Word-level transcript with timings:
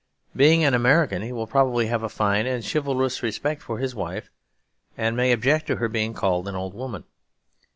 Being 0.35 0.63
an 0.63 0.73
American, 0.73 1.21
he 1.21 1.31
will 1.31 1.45
probably 1.45 1.85
have 1.85 2.01
a 2.01 2.09
fine 2.09 2.47
and 2.47 2.65
chivalrous 2.65 3.21
respect 3.21 3.61
for 3.61 3.77
his 3.77 3.93
wife; 3.93 4.31
and 4.97 5.15
may 5.15 5.31
object 5.31 5.67
to 5.67 5.75
her 5.75 5.87
being 5.89 6.15
called 6.15 6.47
an 6.47 6.55
old 6.55 6.73
woman. 6.73 7.03